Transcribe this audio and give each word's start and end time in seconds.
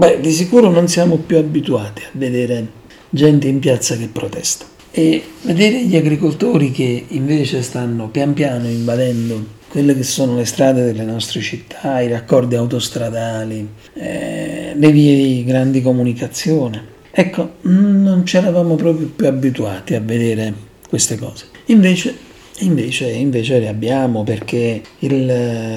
Beh, 0.00 0.18
di 0.18 0.32
sicuro 0.32 0.70
non 0.70 0.88
siamo 0.88 1.16
più 1.18 1.36
abituati 1.36 2.00
a 2.04 2.08
vedere 2.12 2.66
gente 3.10 3.48
in 3.48 3.58
piazza 3.58 3.98
che 3.98 4.08
protesta 4.08 4.64
e 4.90 5.22
vedere 5.42 5.84
gli 5.84 5.94
agricoltori 5.94 6.70
che 6.70 7.04
invece 7.08 7.60
stanno 7.60 8.08
pian 8.08 8.32
piano 8.32 8.66
invadendo 8.66 9.44
quelle 9.68 9.94
che 9.94 10.02
sono 10.02 10.36
le 10.36 10.46
strade 10.46 10.86
delle 10.86 11.04
nostre 11.04 11.42
città, 11.42 12.00
i 12.00 12.08
raccordi 12.08 12.54
autostradali, 12.54 13.68
eh, 13.92 14.72
le 14.74 14.90
vie 14.90 15.16
di 15.16 15.44
grandi 15.44 15.82
comunicazione. 15.82 16.82
Ecco, 17.10 17.56
non 17.64 18.24
ci 18.24 18.38
eravamo 18.38 18.76
proprio 18.76 19.06
più 19.14 19.26
abituati 19.26 19.94
a 19.96 20.00
vedere 20.00 20.54
queste 20.88 21.18
cose. 21.18 21.44
Invece 21.66 22.16
Invece, 22.62 23.10
invece 23.10 23.58
le 23.58 23.68
abbiamo 23.68 24.22
perché 24.22 24.82
il 24.98 25.24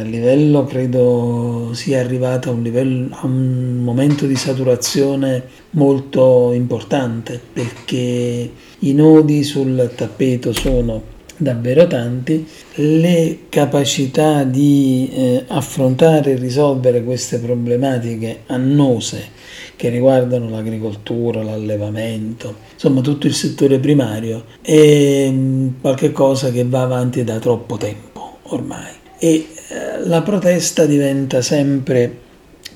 livello 0.03 0.65
credo 0.65 1.69
sia 1.73 2.01
arrivato 2.01 2.49
a 2.49 2.53
un, 2.53 2.61
livello, 2.61 3.15
a 3.15 3.25
un 3.25 3.81
momento 3.81 4.25
di 4.25 4.35
saturazione 4.35 5.43
molto 5.71 6.51
importante 6.51 7.39
perché 7.53 8.51
i 8.79 8.93
nodi 8.93 9.43
sul 9.43 9.91
tappeto 9.95 10.51
sono 10.51 11.01
davvero 11.43 11.85
tanti, 11.85 12.47
le 12.75 13.39
capacità 13.49 14.43
di 14.43 15.11
eh, 15.13 15.43
affrontare 15.47 16.31
e 16.31 16.35
risolvere 16.35 17.03
queste 17.03 17.37
problematiche 17.37 18.39
annose 18.47 19.41
che 19.75 19.89
riguardano 19.89 20.49
l'agricoltura, 20.49 21.43
l'allevamento, 21.43 22.55
insomma 22.73 23.01
tutto 23.01 23.27
il 23.27 23.33
settore 23.33 23.79
primario, 23.79 24.45
è 24.61 25.27
mm, 25.29 25.67
qualcosa 25.81 26.51
che 26.51 26.63
va 26.63 26.81
avanti 26.81 27.23
da 27.23 27.37
troppo 27.39 27.77
tempo 27.77 28.37
ormai. 28.43 28.91
E 29.19 29.47
eh, 29.69 30.05
la 30.05 30.21
protesta 30.21 30.85
diventa 30.85 31.41
sempre 31.41 32.21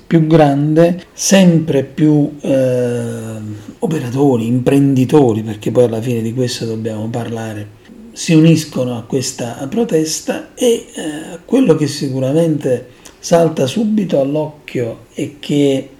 più 0.08 0.26
grande, 0.26 1.04
sempre 1.12 1.84
più 1.84 2.38
eh, 2.40 3.36
operatori, 3.80 4.46
imprenditori, 4.46 5.42
perché 5.42 5.70
poi 5.70 5.84
alla 5.84 6.00
fine 6.00 6.22
di 6.22 6.32
questo 6.32 6.64
dobbiamo 6.64 7.08
parlare, 7.08 7.76
si 8.18 8.34
uniscono 8.34 8.98
a 8.98 9.02
questa 9.02 9.64
protesta 9.70 10.52
e 10.56 10.66
eh, 10.66 11.38
quello 11.44 11.76
che 11.76 11.86
sicuramente 11.86 12.88
salta 13.16 13.64
subito 13.68 14.18
all'occhio 14.20 15.04
è 15.14 15.34
che 15.38 15.90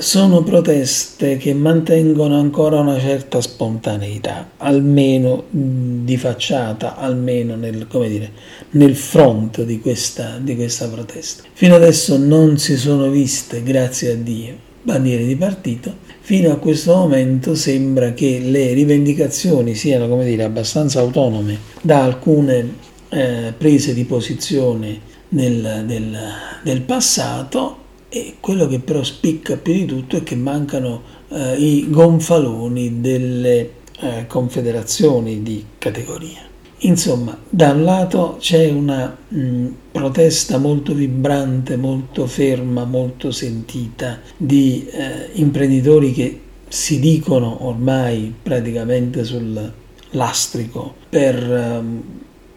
sono 0.00 0.42
proteste 0.42 1.38
che 1.38 1.54
mantengono 1.54 2.38
ancora 2.38 2.78
una 2.78 3.00
certa 3.00 3.40
spontaneità, 3.40 4.50
almeno 4.58 5.44
di 5.48 6.18
facciata, 6.18 6.96
almeno 6.96 7.56
nel, 7.56 7.86
dire, 7.90 8.32
nel 8.72 8.94
front 8.94 9.62
di 9.62 9.80
questa, 9.80 10.36
di 10.38 10.54
questa 10.54 10.88
protesta. 10.88 11.44
Fino 11.54 11.74
adesso 11.74 12.18
non 12.18 12.58
si 12.58 12.76
sono 12.76 13.08
viste, 13.08 13.62
grazie 13.62 14.12
a 14.12 14.16
Dio, 14.16 14.54
bandiere 14.82 15.24
di 15.24 15.36
partito. 15.36 16.11
Fino 16.24 16.52
a 16.52 16.56
questo 16.56 16.94
momento 16.94 17.56
sembra 17.56 18.12
che 18.12 18.38
le 18.38 18.72
rivendicazioni 18.74 19.74
siano, 19.74 20.06
come 20.06 20.24
dire, 20.24 20.44
abbastanza 20.44 21.00
autonome 21.00 21.58
da 21.80 22.04
alcune 22.04 22.74
eh, 23.08 23.52
prese 23.58 23.92
di 23.92 24.04
posizione 24.04 25.00
nel, 25.30 25.82
del, 25.84 26.16
del 26.62 26.80
passato 26.82 27.76
e 28.08 28.36
quello 28.38 28.68
che 28.68 28.78
però 28.78 29.02
spicca 29.02 29.56
più 29.56 29.72
di 29.72 29.84
tutto 29.84 30.16
è 30.16 30.22
che 30.22 30.36
mancano 30.36 31.02
eh, 31.28 31.56
i 31.56 31.90
gonfaloni 31.90 33.00
delle 33.00 33.70
eh, 33.98 34.24
confederazioni 34.28 35.42
di 35.42 35.64
categoria. 35.76 36.51
Insomma, 36.84 37.38
da 37.48 37.70
un 37.70 37.84
lato 37.84 38.36
c'è 38.40 38.68
una 38.68 39.16
mh, 39.28 39.66
protesta 39.92 40.58
molto 40.58 40.94
vibrante, 40.94 41.76
molto 41.76 42.26
ferma, 42.26 42.84
molto 42.84 43.30
sentita 43.30 44.20
di 44.36 44.86
eh, 44.90 45.28
imprenditori 45.34 46.12
che 46.12 46.40
si 46.66 46.98
dicono 46.98 47.66
ormai 47.66 48.34
praticamente 48.42 49.22
sul 49.24 49.72
lastrico 50.10 50.94
per 51.08 51.36
ehm, 51.36 52.02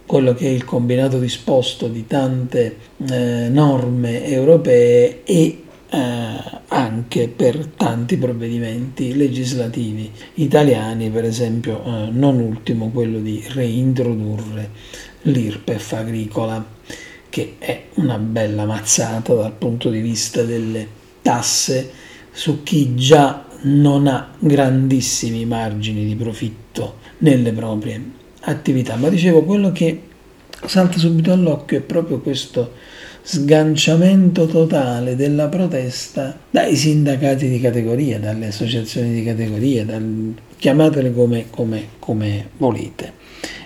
quello 0.06 0.34
che 0.34 0.46
è 0.46 0.50
il 0.50 0.66
combinato 0.66 1.20
disposto 1.20 1.88
di 1.88 2.08
tante 2.08 2.78
eh, 3.10 3.50
norme 3.50 4.26
europee 4.26 5.24
e 5.24 5.65
eh, 5.90 5.98
anche 6.68 7.28
per 7.28 7.68
tanti 7.78 8.18
provvedimenti 8.18 9.16
legislativi 9.16 10.12
italiani, 10.36 11.10
per 11.10 11.26
esempio 11.26 11.84
eh, 11.84 12.10
non 12.12 12.40
ultimo 12.40 12.90
quello 12.90 13.20
di 13.20 13.44
reintrodurre 13.48 14.70
l'IRPEF 15.24 15.94
agricola, 15.94 16.64
che 17.30 17.56
è 17.60 17.86
una 17.96 18.18
bella 18.18 18.66
mazzata 18.66 19.34
dal 19.34 19.54
punto 19.54 19.90
di 19.90 20.00
vista 20.00 20.44
delle 20.44 20.88
tasse 21.22 21.92
su 22.32 22.64
chi 22.64 22.96
già 22.96 23.46
non 23.64 24.08
ha 24.08 24.34
grandissimi 24.38 25.46
margini 25.46 26.06
di 26.06 26.16
profitto 26.16 26.98
nelle 27.20 27.52
proprie 27.52 28.02
attività, 28.42 28.96
ma 28.96 29.10
dicevo 29.10 29.44
quello 29.44 29.72
che 29.72 30.02
salta 30.66 30.98
subito 30.98 31.32
all'occhio 31.32 31.78
è 31.78 31.82
proprio 31.82 32.20
questo 32.20 32.74
sganciamento 33.28 34.46
totale 34.46 35.16
della 35.16 35.48
protesta 35.48 36.38
dai 36.48 36.76
sindacati 36.76 37.50
di 37.50 37.60
categoria, 37.60 38.20
dalle 38.20 38.48
associazioni 38.48 39.16
di 39.16 39.24
categoria, 39.24 39.84
dal, 39.84 40.36
chiamatele 40.56 41.12
come, 41.12 41.48
come, 41.50 41.88
come 41.98 42.50
volete. 42.58 43.14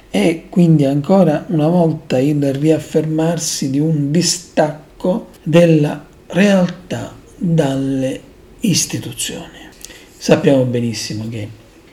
E 0.09 0.45
quindi 0.49 0.85
ancora 0.85 1.45
una 1.49 1.67
volta 1.67 2.19
il 2.19 2.53
riaffermarsi 2.53 3.69
di 3.69 3.79
un 3.79 4.11
distacco 4.11 5.27
della 5.43 6.05
realtà 6.27 7.13
dalle 7.35 8.21
istituzioni. 8.61 9.67
Sappiamo 10.17 10.63
benissimo 10.63 11.27
che 11.27 11.47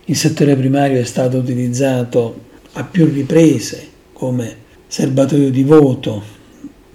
il 0.04 0.16
settore 0.16 0.54
primario 0.54 1.00
è 1.00 1.04
stato 1.04 1.38
utilizzato 1.38 2.44
a 2.74 2.84
più 2.84 3.06
riprese 3.06 3.88
come 4.12 4.64
serbatoio 4.86 5.50
di 5.50 5.64
voto 5.64 6.35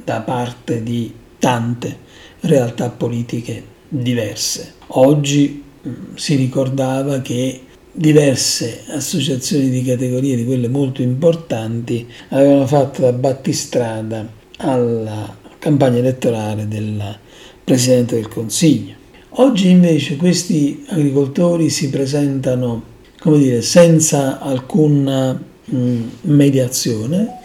da 0.04 0.22
parte 0.22 0.84
di 0.84 1.14
tante 1.40 1.98
realtà 2.42 2.90
politiche 2.90 3.64
diverse. 3.88 4.74
Oggi 4.88 5.64
mm, 5.88 5.94
si 6.16 6.36
ricordava 6.36 7.22
che 7.22 7.62
diverse 7.92 8.84
associazioni 8.90 9.70
di 9.70 9.84
categorie, 9.84 10.36
di 10.36 10.46
quelle 10.46 10.68
molto 10.68 11.02
importanti, 11.02 12.08
avevano 12.30 12.66
fatto 12.68 13.02
da 13.02 13.12
battistrada 13.12 14.28
alla 14.58 15.38
campagna 15.60 15.98
elettorale 15.98 16.68
del 16.68 17.18
Presidente 17.64 18.16
del 18.16 18.28
Consiglio. 18.28 18.96
Oggi 19.36 19.70
invece 19.70 20.16
questi 20.16 20.86
agricoltori 20.88 21.70
si 21.70 21.90
presentano, 21.90 22.84
come 23.20 23.38
dire, 23.38 23.62
senza 23.62 24.40
alcuna 24.40 25.50
Mm, 25.74 26.08
mediazione, 26.24 27.40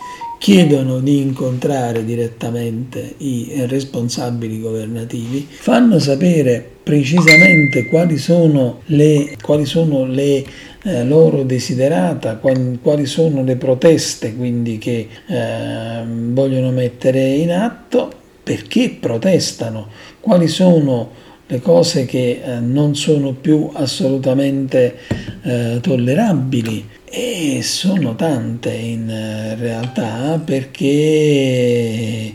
chiedono 0.47 1.01
di 1.01 1.23
incontrare 1.23 2.05
direttamente 2.05 3.15
i 3.17 3.65
responsabili 3.67 4.61
governativi, 4.61 5.45
fanno 5.51 5.99
sapere 5.99 6.65
precisamente 6.85 7.87
quali 7.87 8.17
sono 8.17 8.83
le, 8.85 9.37
quali 9.43 9.65
sono 9.65 10.07
le 10.07 10.45
eh, 10.85 11.05
loro 11.05 11.43
desiderata, 11.43 12.37
quali, 12.37 13.07
sono 13.07 13.43
le 13.43 13.57
proteste 13.57 14.37
quindi 14.37 14.79
che 14.79 15.09
eh, 15.27 16.05
vogliono 16.07 16.71
mettere 16.71 17.27
in 17.27 17.51
atto, 17.51 18.13
perché 18.41 18.97
protestano, 19.01 19.89
quali 20.21 20.47
sono 20.47 21.11
le 21.49 21.61
cose 21.61 22.05
che 22.07 22.41
eh, 22.45 22.61
non 22.61 22.95
sono 22.95 23.33
più 23.33 23.69
assolutamente 23.73 24.95
eh, 25.43 25.79
tollerabili 25.83 26.95
e 27.09 27.61
sono 27.63 28.17
tante 28.17 28.73
in 28.73 29.09
eh, 29.09 29.55
realtà 29.55 30.41
perché 30.45 30.85
eh, 30.85 32.35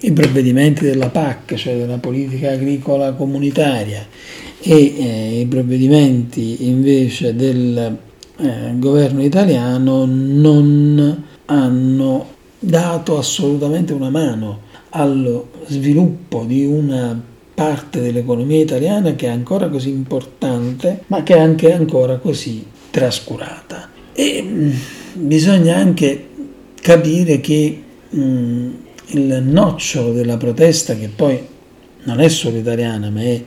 i 0.00 0.12
provvedimenti 0.12 0.84
della 0.84 1.08
PAC, 1.08 1.54
cioè 1.54 1.76
della 1.76 1.98
politica 1.98 2.50
agricola 2.50 3.12
comunitaria, 3.12 4.06
e 4.60 4.94
eh, 4.98 5.40
i 5.40 5.46
provvedimenti 5.46 6.68
invece 6.68 7.34
del 7.34 7.96
eh, 8.36 8.72
governo 8.74 9.22
italiano 9.22 10.04
non 10.04 11.24
hanno 11.46 12.26
dato 12.58 13.18
assolutamente 13.18 13.92
una 13.92 14.10
mano 14.10 14.66
allo 14.90 15.50
sviluppo 15.66 16.44
di 16.44 16.64
una 16.64 17.20
parte 17.54 18.00
dell'economia 18.00 18.60
italiana 18.60 19.14
che 19.14 19.26
è 19.26 19.30
ancora 19.30 19.68
così 19.68 19.90
importante, 19.90 21.02
ma 21.06 21.22
che 21.22 21.34
è 21.34 21.38
anche 21.40 21.72
ancora 21.72 22.16
così 22.18 22.64
trascurata. 22.98 23.88
E 24.12 24.42
mm, 24.42 24.70
bisogna 25.14 25.76
anche 25.76 26.28
capire 26.80 27.40
che 27.40 27.82
mh, 28.10 28.20
mm, 28.20 28.70
il 29.10 29.42
nocciolo 29.42 30.12
della 30.12 30.36
protesta, 30.36 30.94
che 30.94 31.08
poi 31.08 31.40
non 32.04 32.20
è 32.20 32.28
solo 32.28 32.58
italiana, 32.58 33.10
ma 33.10 33.22
è 33.22 33.42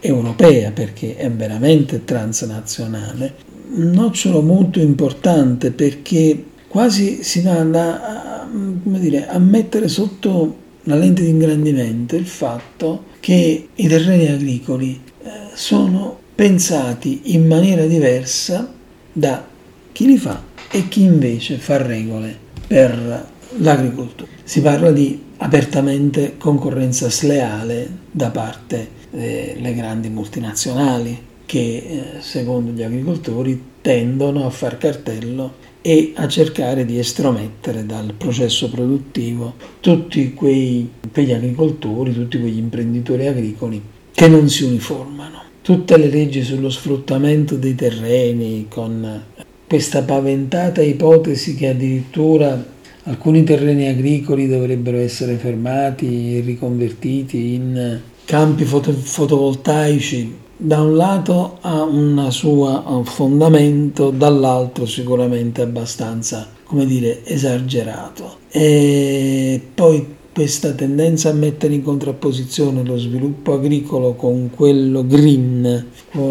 europea 0.00 0.70
perché 0.70 1.16
è 1.16 1.30
veramente 1.30 2.04
transnazionale, 2.04 3.34
un 3.74 3.90
nocciolo 3.90 4.42
molto 4.42 4.80
importante 4.80 5.70
perché 5.70 6.44
quasi 6.68 7.22
si 7.22 7.40
va 7.40 7.60
a, 7.60 8.48
dire, 8.82 9.28
a 9.28 9.38
mettere 9.38 9.88
sotto 9.88 10.56
una 10.84 10.96
lente 10.96 11.22
di 11.22 11.28
ingrandimento 11.28 12.16
il 12.16 12.26
fatto 12.26 13.04
che 13.20 13.68
i 13.72 13.86
terreni 13.86 14.26
agricoli 14.26 15.00
eh, 15.22 15.30
sono 15.54 16.18
pensati 16.34 17.34
in 17.34 17.46
maniera 17.46 17.86
diversa 17.86 18.80
da 19.12 19.46
chi 19.92 20.06
li 20.06 20.16
fa 20.16 20.42
e 20.70 20.88
chi 20.88 21.02
invece 21.02 21.56
fa 21.58 21.76
regole 21.76 22.36
per 22.66 23.26
l'agricoltura. 23.58 24.30
Si 24.42 24.60
parla 24.60 24.90
di 24.90 25.20
apertamente 25.38 26.36
concorrenza 26.38 27.10
sleale 27.10 27.88
da 28.10 28.30
parte 28.30 29.00
delle 29.10 29.74
grandi 29.74 30.08
multinazionali 30.08 31.30
che 31.44 31.58
eh, 31.58 32.20
secondo 32.20 32.70
gli 32.70 32.82
agricoltori 32.82 33.62
tendono 33.82 34.46
a 34.46 34.50
far 34.50 34.78
cartello 34.78 35.60
e 35.82 36.12
a 36.14 36.28
cercare 36.28 36.86
di 36.86 36.98
estromettere 36.98 37.84
dal 37.84 38.14
processo 38.16 38.70
produttivo 38.70 39.54
tutti 39.80 40.32
quei, 40.32 40.88
quegli 41.12 41.32
agricoltori, 41.32 42.14
tutti 42.14 42.40
quegli 42.40 42.58
imprenditori 42.58 43.26
agricoli 43.26 43.82
che 44.12 44.28
non 44.28 44.48
si 44.48 44.64
uniformano. 44.64 45.42
Tutte 45.62 45.96
le 45.96 46.08
leggi 46.08 46.42
sullo 46.42 46.68
sfruttamento 46.68 47.54
dei 47.54 47.76
terreni, 47.76 48.66
con 48.68 49.22
questa 49.64 50.02
paventata 50.02 50.82
ipotesi 50.82 51.54
che 51.54 51.68
addirittura 51.68 52.66
alcuni 53.04 53.44
terreni 53.44 53.86
agricoli 53.86 54.48
dovrebbero 54.48 54.96
essere 54.96 55.36
fermati 55.36 56.36
e 56.36 56.40
riconvertiti 56.40 57.54
in 57.54 58.00
campi 58.24 58.64
foto- 58.64 58.92
fotovoltaici 58.92 60.40
da 60.56 60.80
un 60.80 60.96
lato 60.96 61.58
ha 61.60 61.82
un 61.84 62.26
suo 62.30 63.02
fondamento, 63.04 64.10
dall'altro 64.10 64.84
sicuramente 64.84 65.62
abbastanza, 65.62 66.48
come 66.64 66.86
dire, 66.86 67.24
esagerato. 67.24 68.38
E 68.48 69.60
poi 69.74 70.06
questa 70.32 70.72
tendenza 70.72 71.28
a 71.28 71.34
mettere 71.34 71.74
in 71.74 71.82
contrapposizione 71.82 72.82
lo 72.82 72.96
sviluppo 72.96 73.52
agricolo 73.52 74.14
con 74.14 74.50
quello 74.50 75.06
green 75.06 75.86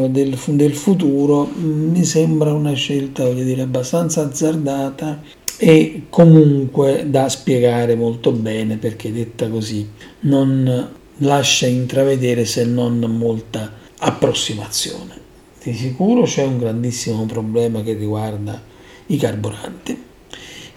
del, 0.09 0.38
del 0.38 0.74
futuro 0.74 1.48
mm, 1.48 1.92
mi 1.92 2.03
sembra 2.03 2.51
una 2.51 2.74
scelta, 2.74 3.30
dire, 3.30 3.62
abbastanza 3.62 4.24
azzardata 4.24 5.21
e 5.57 6.03
comunque 6.09 7.06
da 7.07 7.30
spiegare 7.30 7.95
molto 7.95 8.31
bene 8.31 8.77
perché 8.77 9.12
detta 9.12 9.48
così 9.48 9.88
non 10.21 10.89
lascia 11.18 11.68
intravedere 11.68 12.45
se 12.45 12.65
non 12.65 13.00
molta 13.00 13.71
approssimazione. 14.00 15.19
Di 15.63 15.74
sicuro 15.74 16.24
c'è 16.24 16.44
un 16.44 16.57
grandissimo 16.57 17.25
problema 17.27 17.83
che 17.83 17.94
riguarda 17.94 18.59
i 19.07 19.18
carburanti. 19.18 20.09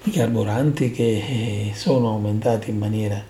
I 0.07 0.11
carburanti 0.11 0.91
che 0.91 1.03
eh, 1.03 1.73
sono 1.75 2.11
aumentati 2.11 2.69
in 2.69 2.77
maniera 2.77 3.23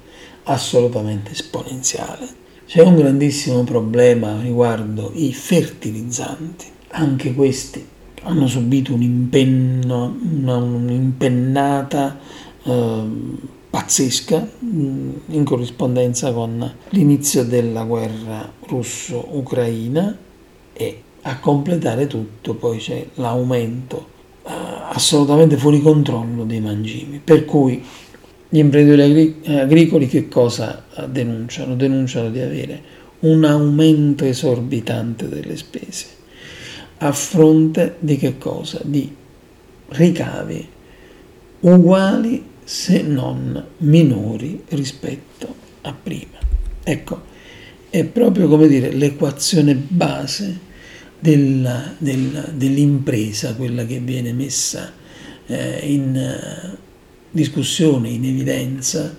assolutamente 0.42 1.30
esponenziale. 1.30 2.26
C'è 2.66 2.82
un 2.82 2.96
grandissimo 2.96 3.62
problema 3.62 4.40
riguardo 4.40 5.12
i 5.14 5.32
fertilizzanti. 5.32 6.66
Anche 6.88 7.32
questi 7.32 7.86
hanno 8.22 8.48
subito 8.48 8.92
un 8.92 9.02
impenno, 9.02 10.16
una, 10.20 10.56
un'impennata 10.56 12.18
eh, 12.64 13.02
pazzesca 13.70 14.48
mm, 14.64 15.10
in 15.28 15.44
corrispondenza 15.44 16.32
con 16.32 16.74
l'inizio 16.88 17.44
della 17.44 17.84
guerra 17.84 18.50
russo-ucraina 18.66 20.16
e 20.72 21.02
a 21.22 21.38
completare 21.38 22.08
tutto 22.08 22.54
poi 22.54 22.78
c'è 22.78 23.06
l'aumento 23.14 24.13
assolutamente 24.44 25.56
fuori 25.56 25.80
controllo 25.80 26.44
dei 26.44 26.60
mangimi 26.60 27.20
per 27.22 27.44
cui 27.44 27.82
gli 28.48 28.58
imprenditori 28.58 29.40
agricoli 29.46 30.06
che 30.06 30.28
cosa 30.28 30.84
denunciano? 31.08 31.74
Denunciano 31.74 32.30
di 32.30 32.40
avere 32.40 32.82
un 33.20 33.44
aumento 33.44 34.24
esorbitante 34.24 35.28
delle 35.28 35.56
spese 35.56 36.06
a 36.98 37.12
fronte 37.12 37.96
di 37.98 38.16
che 38.16 38.38
cosa? 38.38 38.80
Di 38.82 39.12
ricavi 39.88 40.68
uguali 41.60 42.44
se 42.62 43.02
non 43.02 43.64
minori 43.78 44.62
rispetto 44.68 45.54
a 45.82 45.94
prima. 46.00 46.38
Ecco, 46.82 47.22
è 47.90 48.04
proprio 48.04 48.48
come 48.48 48.68
dire 48.68 48.90
l'equazione 48.92 49.74
base 49.74 50.72
della, 51.24 51.94
della, 51.96 52.42
dell'impresa, 52.52 53.54
quella 53.54 53.86
che 53.86 53.98
viene 53.98 54.34
messa 54.34 54.92
eh, 55.46 55.80
in 55.84 56.14
uh, 56.14 56.76
discussione, 57.30 58.10
in 58.10 58.26
evidenza, 58.26 59.16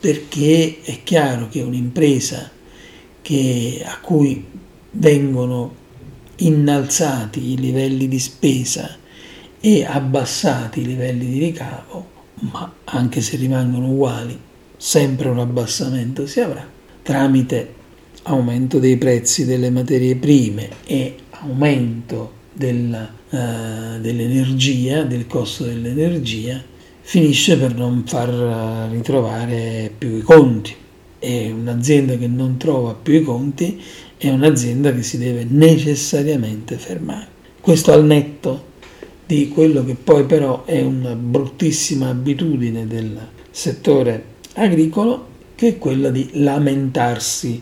perché 0.00 0.80
è 0.82 0.98
chiaro 1.04 1.48
che 1.48 1.60
un'impresa 1.60 2.50
che, 3.22 3.84
a 3.84 4.00
cui 4.00 4.44
vengono 4.90 5.76
innalzati 6.38 7.52
i 7.52 7.56
livelli 7.56 8.08
di 8.08 8.18
spesa 8.18 8.96
e 9.60 9.84
abbassati 9.84 10.80
i 10.80 10.86
livelli 10.86 11.26
di 11.26 11.38
ricavo 11.38 12.16
ma 12.52 12.72
anche 12.84 13.20
se 13.20 13.36
rimangono 13.36 13.90
uguali, 13.90 14.38
sempre 14.76 15.28
un 15.28 15.40
abbassamento 15.40 16.26
si 16.26 16.40
avrà 16.40 16.64
tramite 17.02 17.74
aumento 18.22 18.78
dei 18.78 18.96
prezzi 18.96 19.44
delle 19.44 19.70
materie 19.70 20.14
prime 20.14 20.68
e 20.84 21.16
aumento 21.40 22.32
della, 22.52 23.08
uh, 23.30 24.00
dell'energia, 24.00 25.02
del 25.02 25.26
costo 25.26 25.64
dell'energia, 25.64 26.62
finisce 27.00 27.56
per 27.56 27.74
non 27.74 28.04
far 28.06 28.90
ritrovare 28.90 29.90
più 29.96 30.16
i 30.16 30.22
conti. 30.22 30.74
E 31.20 31.50
un'azienda 31.50 32.16
che 32.16 32.28
non 32.28 32.58
trova 32.58 32.94
più 32.94 33.14
i 33.14 33.22
conti 33.22 33.80
è 34.16 34.28
un'azienda 34.28 34.92
che 34.92 35.02
si 35.02 35.18
deve 35.18 35.44
necessariamente 35.48 36.76
fermare. 36.76 37.26
Questo 37.60 37.92
al 37.92 38.04
netto 38.04 38.66
di 39.26 39.48
quello 39.48 39.84
che 39.84 39.94
poi 39.94 40.24
però 40.24 40.64
è 40.64 40.80
una 40.82 41.14
bruttissima 41.14 42.08
abitudine 42.08 42.86
del 42.86 43.18
settore 43.50 44.24
agricolo, 44.54 45.26
che 45.54 45.68
è 45.68 45.78
quella 45.78 46.10
di 46.10 46.28
lamentarsi 46.34 47.60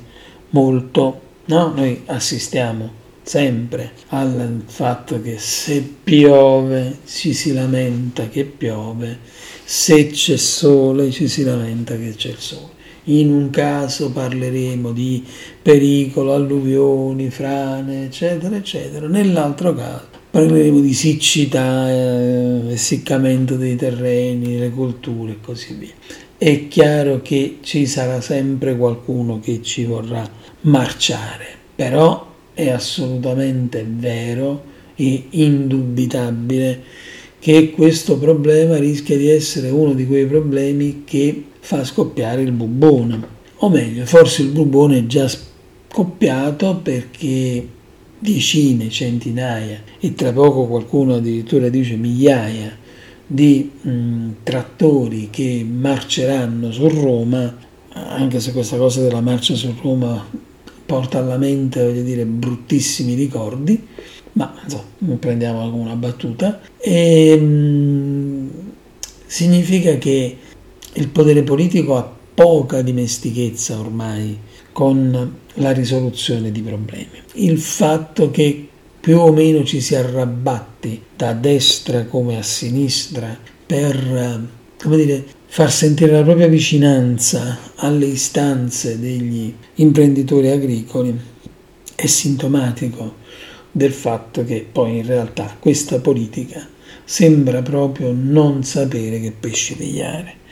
molto. 0.50 1.20
No? 1.46 1.73
Noi 1.75 2.02
assistiamo 2.06 3.04
sempre 3.26 3.90
al 4.11 4.62
fatto 4.66 5.21
che 5.21 5.37
se 5.38 5.83
piove 6.04 6.99
ci 7.06 7.33
si 7.33 7.52
lamenta 7.52 8.28
che 8.28 8.45
piove, 8.45 9.18
se 9.64 10.06
c'è 10.06 10.37
sole 10.37 11.11
ci 11.11 11.26
si 11.26 11.42
lamenta 11.42 11.97
che 11.97 12.14
c'è 12.14 12.28
il 12.28 12.38
sole. 12.38 12.75
In 13.09 13.33
un 13.33 13.50
caso 13.50 14.12
parleremo 14.12 14.92
di 14.92 15.25
pericolo, 15.61 16.35
alluvioni, 16.35 17.28
frane, 17.30 18.04
eccetera, 18.04 18.54
eccetera. 18.54 19.09
Nell'altro 19.09 19.75
caso 19.75 20.06
parleremo 20.30 20.78
di 20.78 20.95
siccità, 20.95 21.90
eh, 21.90 22.62
essiccamento 22.71 23.56
dei 23.56 23.75
terreni, 23.75 24.56
le 24.56 24.71
colture 24.71 25.33
e 25.33 25.40
così 25.40 25.75
via. 25.75 25.95
È 26.38 26.68
chiaro 26.68 27.23
che 27.23 27.59
ci 27.62 27.87
sarà 27.87 28.21
sempre 28.21 28.76
qualcuno 28.76 29.40
che 29.40 29.62
ci 29.62 29.85
vorrà 29.85 30.28
marciare, 30.61 31.47
però 31.75 32.35
è 32.56 32.70
assolutamente 32.70 33.84
vero 33.86 34.64
e 34.94 35.26
indubitabile 35.28 36.82
che 37.38 37.70
questo 37.70 38.16
problema 38.16 38.78
rischia 38.78 39.18
di 39.18 39.28
essere 39.28 39.68
uno 39.68 39.92
di 39.92 40.06
quei 40.06 40.25
problemi 40.25 41.02
che 41.04 41.44
fa 41.60 41.84
scoppiare 41.84 42.40
il 42.40 42.52
bubone. 42.52 43.34
O 43.56 43.68
meglio, 43.68 44.06
forse 44.06 44.40
il 44.40 44.48
bubone 44.48 45.00
è 45.00 45.06
già 45.06 45.28
scoppiato 45.28 46.80
perché 46.82 47.68
decine, 48.18 48.88
centinaia 48.88 49.82
e 50.00 50.14
tra 50.14 50.32
poco 50.32 50.66
qualcuno 50.66 51.16
addirittura 51.16 51.68
dice 51.68 51.96
migliaia 51.96 52.75
di 53.26 53.70
mh, 53.82 54.28
trattori 54.42 55.28
che 55.30 55.62
marceranno 55.68 56.72
su 56.72 56.88
Roma, 56.88 57.54
anche 57.92 58.40
se 58.40 58.52
questa 58.52 58.78
cosa 58.78 59.02
della 59.02 59.20
marcia 59.20 59.54
su 59.54 59.75
Roma 59.82 60.26
porta 60.87 61.19
alla 61.19 61.37
mente, 61.37 61.83
voglio 61.83 62.02
dire, 62.02 62.25
bruttissimi 62.25 63.14
ricordi, 63.14 63.87
ma 64.33 64.55
insomma, 64.62 65.16
prendiamo 65.19 65.75
una 65.75 65.95
battuta, 65.97 66.61
e, 66.78 67.37
mh, 67.37 68.50
significa 69.26 69.99
che 69.99 70.37
il 70.93 71.09
potere 71.09 71.43
politico 71.43 71.97
ha 71.97 72.14
poca 72.35 72.83
dimestichezza 72.83 73.78
ormai 73.78 74.38
con 74.73 75.37
la 75.55 75.73
risoluzione 75.73 76.52
di 76.52 76.61
problemi. 76.61 77.23
Il 77.35 77.59
fatto 77.59 78.31
che 78.31 78.69
più 79.00 79.19
o 79.19 79.33
meno 79.33 79.64
ci 79.64 79.81
si 79.81 79.95
arrabbatti 79.95 81.02
da 81.16 81.33
destra 81.33 82.05
come 82.05 82.38
a 82.38 82.43
sinistra 82.43 83.37
per 83.66 84.55
come 84.83 84.97
dire, 84.97 85.25
far 85.47 85.71
sentire 85.71 86.12
la 86.12 86.23
propria 86.23 86.49
vicinanza 86.49 87.59
alle 87.76 88.07
istanze 88.07 88.99
degli 88.99 89.55
imprenditori 89.76 90.50
agricoli 90.50 91.19
è 91.95 92.07
sintomatico 92.07 93.17
del 93.73 93.93
fatto 93.93 94.45
che 94.45 94.67
poi 94.71 94.99
in 94.99 95.07
realtà 95.07 95.57
questa 95.59 95.99
politica 95.99 96.67
sembra 97.05 97.62
proprio 97.62 98.12
non 98.12 98.65
sapere 98.65 99.21
che 99.21 99.33
pesci 99.33 99.76
pigliare 99.76 100.45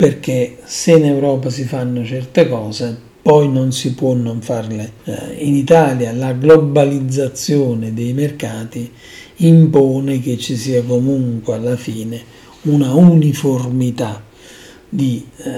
perché 0.00 0.56
se 0.64 0.92
in 0.92 1.04
Europa 1.04 1.50
si 1.50 1.64
fanno 1.64 2.02
certe 2.06 2.48
cose, 2.48 2.98
poi 3.20 3.50
non 3.52 3.70
si 3.70 3.92
può 3.92 4.14
non 4.14 4.40
farle. 4.40 4.92
Eh, 5.04 5.44
in 5.44 5.54
Italia 5.54 6.10
la 6.12 6.32
globalizzazione 6.32 7.92
dei 7.92 8.14
mercati 8.14 8.90
impone 9.36 10.18
che 10.20 10.38
ci 10.38 10.56
sia 10.56 10.82
comunque 10.84 11.52
alla 11.52 11.76
fine 11.76 12.18
una 12.62 12.94
uniformità 12.94 14.24
di 14.90 15.26
eh, 15.36 15.50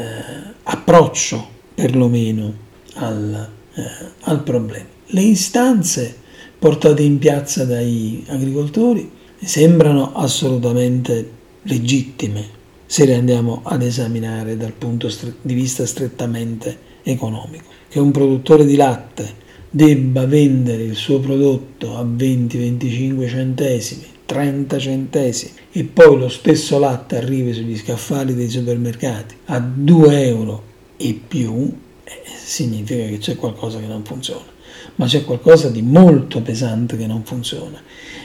approccio 0.62 1.48
perlomeno 1.74 2.54
al, 2.94 3.48
eh, 3.74 3.82
al 4.20 4.42
problema. 4.42 4.86
Le 5.06 5.20
istanze 5.22 6.14
portate 6.58 7.02
in 7.02 7.18
piazza 7.18 7.64
dai 7.64 8.24
agricoltori 8.28 9.10
sembrano 9.42 10.12
assolutamente 10.14 11.30
legittime 11.62 12.60
se 12.86 13.06
le 13.06 13.14
andiamo 13.14 13.62
ad 13.64 13.82
esaminare 13.82 14.56
dal 14.56 14.72
punto 14.72 15.10
di 15.40 15.54
vista 15.54 15.86
strettamente 15.86 16.90
economico. 17.02 17.64
Che 17.88 17.98
un 17.98 18.10
produttore 18.10 18.64
di 18.64 18.76
latte 18.76 19.40
debba 19.70 20.26
vendere 20.26 20.82
il 20.82 20.94
suo 20.94 21.18
prodotto 21.18 21.96
a 21.96 22.04
20-25 22.04 23.28
centesimi, 23.28 24.06
30 24.32 24.78
centesimi 24.78 25.52
e 25.72 25.84
poi 25.84 26.18
lo 26.18 26.28
stesso 26.30 26.78
latte 26.78 27.16
arrivi 27.16 27.52
sugli 27.52 27.76
scaffali 27.76 28.34
dei 28.34 28.48
supermercati 28.48 29.34
a 29.46 29.60
2 29.60 30.26
euro 30.26 30.62
e 30.96 31.20
più, 31.28 31.70
eh, 32.02 32.22
significa 32.24 33.04
che 33.04 33.18
c'è 33.18 33.36
qualcosa 33.36 33.78
che 33.78 33.86
non 33.86 34.04
funziona. 34.04 34.50
Ma 34.94 35.06
c'è 35.06 35.24
qualcosa 35.24 35.68
di 35.68 35.82
molto 35.82 36.40
pesante 36.40 36.96
che 36.96 37.06
non 37.06 37.24
funziona 37.24 37.80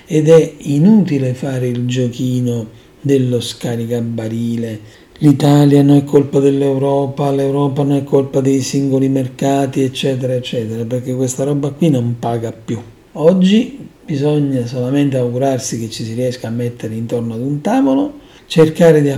ed 0.05 0.29
è 0.29 0.53
inutile 0.59 1.33
fare 1.33 1.67
il 1.67 1.85
giochino 1.85 2.67
dello 3.01 3.41
scaricabarile. 3.41 4.79
L'Italia 5.19 5.81
non 5.81 5.97
è 5.97 6.03
colpa 6.05 6.39
dell'Europa, 6.39 7.31
l'Europa 7.31 7.83
non 7.83 7.97
è 7.97 8.03
colpa 8.03 8.39
dei 8.39 8.61
singoli 8.61 9.09
mercati, 9.09 9.81
eccetera, 9.81 10.33
eccetera, 10.33 10.85
perché 10.85 11.13
questa 11.15 11.43
roba 11.43 11.71
qui 11.71 11.89
non 11.89 12.15
paga 12.17 12.53
più. 12.53 12.79
Oggi 13.13 13.86
bisogna 14.07 14.65
solamente 14.65 15.17
augurarsi 15.17 15.77
che 15.77 15.89
ci 15.89 16.05
si 16.05 16.13
riesca 16.13 16.47
a 16.47 16.51
mettere 16.51 16.95
intorno 16.95 17.33
ad 17.33 17.41
un 17.41 17.59
tavolo, 17.59 18.19
cercare 18.45 19.01
di 19.01 19.13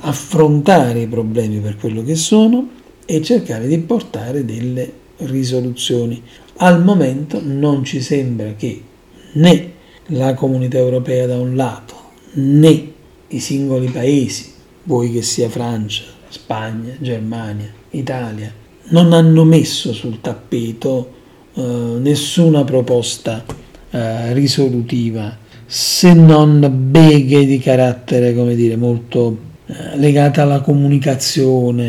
affrontare 0.00 1.02
i 1.02 1.06
problemi 1.06 1.58
per 1.58 1.76
quello 1.76 2.02
che 2.02 2.14
sono 2.14 2.70
e 3.04 3.20
cercare 3.20 3.66
di 3.66 3.78
portare 3.80 4.46
delle 4.46 4.90
risoluzioni. 5.18 6.22
Al 6.56 6.82
momento 6.82 7.38
non 7.44 7.84
ci 7.84 8.00
sembra 8.00 8.54
che 8.54 8.82
né 9.34 9.72
la 10.06 10.32
comunità 10.32 10.78
europea 10.78 11.26
da 11.26 11.38
un 11.38 11.54
lato 11.54 11.94
né 12.32 12.92
i 13.28 13.40
singoli 13.40 13.88
paesi, 13.88 14.52
vuoi 14.84 15.12
che 15.12 15.20
sia 15.20 15.50
Francia, 15.50 16.04
Spagna, 16.30 16.94
Germania, 16.98 17.70
Italia, 17.90 18.50
non 18.88 19.12
hanno 19.12 19.44
messo 19.44 19.92
sul 19.92 20.22
tappeto 20.22 21.12
eh, 21.52 21.62
nessuna 21.62 22.64
proposta 22.64 23.44
eh, 23.90 24.32
risolutiva 24.32 25.44
se 25.66 26.12
non 26.14 26.90
beghe 26.90 27.44
di 27.44 27.58
carattere, 27.58 28.34
come 28.34 28.54
dire, 28.54 28.76
molto 28.76 29.38
eh, 29.66 29.96
legate 29.96 30.40
alla 30.40 30.60
comunicazione, 30.60 31.84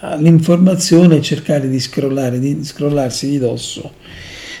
all'informazione 0.00 1.16
e 1.16 1.22
cercare 1.22 1.68
di, 1.68 1.80
scrollare, 1.80 2.38
di 2.38 2.62
scrollarsi 2.62 3.30
di 3.30 3.38
dosso 3.38 3.92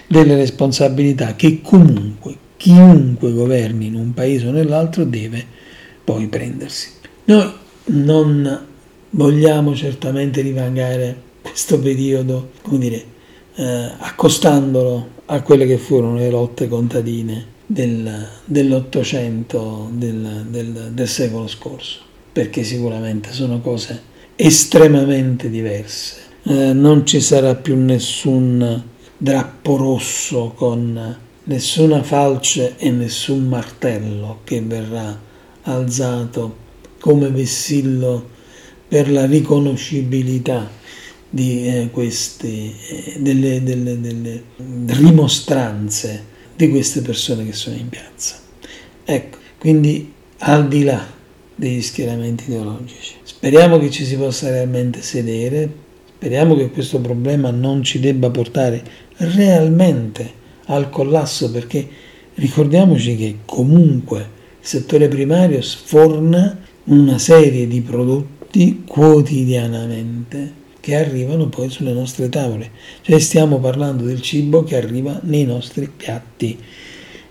delle 0.06 0.36
responsabilità 0.36 1.34
che 1.34 1.60
comunque 1.60 2.34
chiunque 2.56 3.32
governi 3.32 3.86
in 3.86 3.96
un 3.96 4.14
paese 4.14 4.46
o 4.46 4.52
nell'altro 4.52 5.04
deve 5.04 5.44
poi 6.02 6.26
prendersi. 6.28 6.88
Noi 7.24 7.52
non 7.86 8.66
vogliamo 9.10 9.74
certamente 9.74 10.40
rivangare 10.40 11.22
questo 11.42 11.78
periodo, 11.78 12.50
come 12.62 12.78
dire, 12.78 13.04
eh, 13.56 13.90
accostandolo 13.98 15.14
a 15.26 15.42
quelle 15.42 15.66
che 15.66 15.78
furono 15.78 16.16
le 16.16 16.30
lotte 16.30 16.68
contadine 16.68 17.54
del, 17.66 18.28
dell'Ottocento, 18.44 19.90
del, 19.92 20.46
del, 20.48 20.90
del 20.92 21.08
secolo 21.08 21.46
scorso, 21.48 22.00
perché 22.32 22.62
sicuramente 22.62 23.32
sono 23.32 23.60
cose 23.60 24.14
estremamente 24.36 25.50
diverse. 25.50 26.24
Eh, 26.44 26.72
non 26.72 27.04
ci 27.04 27.20
sarà 27.20 27.54
più 27.56 27.76
nessun 27.76 28.82
drappo 29.16 29.76
rosso 29.76 30.52
con 30.54 31.16
nessuna 31.44 32.02
falce 32.02 32.76
e 32.76 32.90
nessun 32.90 33.48
martello 33.48 34.40
che 34.44 34.60
verrà 34.60 35.18
alzato 35.62 36.64
come 37.00 37.30
vessillo 37.30 38.34
per 38.88 39.10
la 39.10 39.26
riconoscibilità 39.26 40.68
di 41.28 41.66
eh, 41.66 41.88
queste 41.90 42.48
eh, 42.48 43.16
delle, 43.18 43.62
delle, 43.62 44.00
delle 44.00 44.42
rimostranze 44.86 46.34
di 46.56 46.70
queste 46.70 47.02
persone 47.02 47.44
che 47.44 47.52
sono 47.52 47.76
in 47.76 47.88
piazza. 47.88 48.36
Ecco, 49.04 49.38
quindi 49.58 50.12
al 50.38 50.68
di 50.68 50.84
là 50.84 51.04
degli 51.54 51.82
schieramenti 51.82 52.44
ideologici, 52.46 53.14
speriamo 53.22 53.78
che 53.78 53.90
ci 53.90 54.04
si 54.04 54.16
possa 54.16 54.50
realmente 54.50 55.02
sedere, 55.02 55.70
speriamo 56.16 56.56
che 56.56 56.70
questo 56.70 57.00
problema 57.00 57.50
non 57.50 57.82
ci 57.82 58.00
debba 58.00 58.30
portare 58.30 58.82
realmente 59.18 60.44
al 60.66 60.90
collasso 60.90 61.50
perché 61.50 61.86
ricordiamoci 62.34 63.16
che 63.16 63.38
comunque 63.44 64.18
il 64.60 64.66
settore 64.66 65.08
primario 65.08 65.62
sforna 65.62 66.58
una 66.84 67.18
serie 67.18 67.66
di 67.66 67.80
prodotti 67.80 68.82
quotidianamente 68.86 70.64
che 70.86 70.94
arrivano 70.94 71.48
poi 71.48 71.68
sulle 71.68 71.92
nostre 71.92 72.28
tavole. 72.28 72.70
Cioè 73.00 73.18
stiamo 73.18 73.58
parlando 73.58 74.04
del 74.04 74.22
cibo 74.22 74.62
che 74.62 74.76
arriva 74.76 75.18
nei 75.24 75.44
nostri 75.44 75.90
piatti 75.94 76.56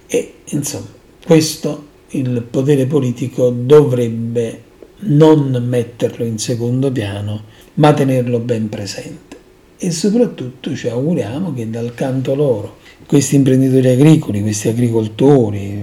e 0.08 0.34
insomma 0.50 0.90
questo 1.26 1.88
il 2.10 2.46
potere 2.50 2.86
politico 2.86 3.52
dovrebbe 3.52 4.62
non 5.08 5.64
metterlo 5.66 6.26
in 6.26 6.38
secondo 6.38 6.92
piano 6.92 7.44
ma 7.76 7.94
tenerlo 7.94 8.40
ben 8.40 8.68
presente 8.68 9.38
e 9.78 9.90
soprattutto 9.92 10.76
ci 10.76 10.90
auguriamo 10.90 11.54
che 11.54 11.70
dal 11.70 11.94
canto 11.94 12.36
loro 12.36 12.84
questi 13.06 13.36
imprenditori 13.36 13.88
agricoli, 13.88 14.42
questi 14.42 14.68
agricoltori, 14.68 15.82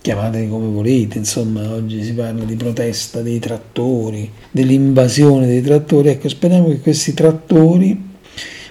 chiamateli 0.00 0.48
come 0.48 0.66
volete, 0.68 1.18
insomma 1.18 1.70
oggi 1.72 2.02
si 2.02 2.12
parla 2.12 2.44
di 2.44 2.54
protesta 2.54 3.20
dei 3.20 3.38
trattori, 3.38 4.30
dell'invasione 4.50 5.46
dei 5.46 5.62
trattori, 5.62 6.08
ecco 6.08 6.28
speriamo 6.28 6.68
che 6.68 6.80
questi 6.80 7.12
trattori 7.12 8.08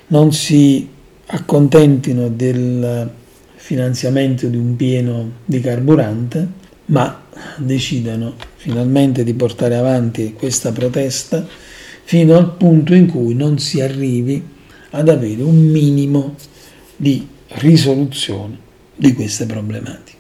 non 0.07 0.33
si 0.33 0.87
accontentino 1.27 2.29
del 2.29 3.11
finanziamento 3.55 4.47
di 4.47 4.57
un 4.57 4.75
pieno 4.75 5.31
di 5.45 5.59
carburante, 5.59 6.47
ma 6.85 7.23
decidano 7.57 8.33
finalmente 8.55 9.23
di 9.23 9.33
portare 9.33 9.75
avanti 9.75 10.33
questa 10.33 10.71
protesta 10.71 11.45
fino 12.03 12.35
al 12.35 12.55
punto 12.55 12.95
in 12.95 13.05
cui 13.05 13.35
non 13.35 13.59
si 13.59 13.79
arrivi 13.81 14.43
ad 14.91 15.09
avere 15.09 15.43
un 15.43 15.67
minimo 15.67 16.35
di 16.95 17.27
risoluzione 17.47 18.57
di 18.95 19.13
queste 19.13 19.45
problematiche. 19.45 20.18